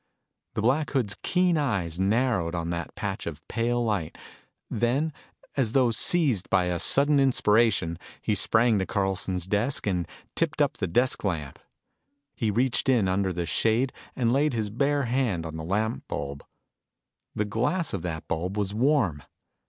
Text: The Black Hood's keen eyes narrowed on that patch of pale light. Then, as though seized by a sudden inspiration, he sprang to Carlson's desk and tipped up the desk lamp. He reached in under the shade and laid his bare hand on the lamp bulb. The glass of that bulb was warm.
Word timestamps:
The 0.55 0.63
Black 0.63 0.89
Hood's 0.89 1.15
keen 1.21 1.59
eyes 1.59 1.99
narrowed 1.99 2.55
on 2.55 2.71
that 2.71 2.95
patch 2.95 3.27
of 3.27 3.47
pale 3.47 3.85
light. 3.85 4.17
Then, 4.67 5.13
as 5.55 5.73
though 5.73 5.91
seized 5.91 6.49
by 6.49 6.63
a 6.63 6.79
sudden 6.79 7.19
inspiration, 7.19 7.99
he 8.19 8.33
sprang 8.33 8.79
to 8.79 8.87
Carlson's 8.87 9.45
desk 9.45 9.85
and 9.85 10.07
tipped 10.35 10.59
up 10.59 10.77
the 10.77 10.87
desk 10.87 11.23
lamp. 11.23 11.59
He 12.33 12.49
reached 12.49 12.89
in 12.89 13.07
under 13.07 13.31
the 13.31 13.45
shade 13.45 13.93
and 14.15 14.33
laid 14.33 14.55
his 14.55 14.71
bare 14.71 15.03
hand 15.03 15.45
on 15.45 15.55
the 15.55 15.63
lamp 15.63 16.07
bulb. 16.07 16.43
The 17.35 17.45
glass 17.45 17.93
of 17.93 18.01
that 18.01 18.27
bulb 18.27 18.57
was 18.57 18.73
warm. 18.73 19.21